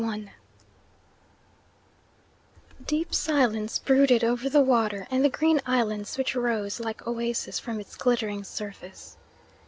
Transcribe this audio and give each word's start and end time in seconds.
Deep 2.87 3.13
silence 3.13 3.77
brooded 3.77 4.23
over 4.23 4.49
the 4.49 4.59
water 4.59 5.05
and 5.11 5.23
the 5.23 5.29
green 5.29 5.61
islands 5.67 6.17
which 6.17 6.33
rose 6.35 6.79
like 6.79 7.05
oases 7.07 7.59
from 7.59 7.79
its 7.79 7.95
glittering 7.95 8.43
surface. 8.43 9.15